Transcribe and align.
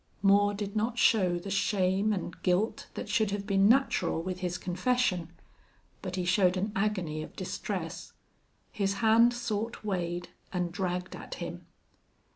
Moore 0.23 0.55
did 0.55 0.75
not 0.75 0.97
show 0.97 1.37
the 1.37 1.51
shame 1.51 2.11
and 2.11 2.41
guilt 2.41 2.87
that 2.95 3.07
should 3.07 3.29
have 3.29 3.45
been 3.45 3.69
natural 3.69 4.19
with 4.19 4.39
his 4.39 4.57
confession. 4.57 5.29
But 6.01 6.15
he 6.15 6.25
showed 6.25 6.57
an 6.57 6.71
agony 6.75 7.21
of 7.21 7.35
distress. 7.35 8.13
His 8.71 8.95
hand 9.05 9.31
sought 9.31 9.83
Wade 9.85 10.29
and 10.51 10.71
dragged 10.71 11.15
at 11.15 11.35
him. 11.35 11.67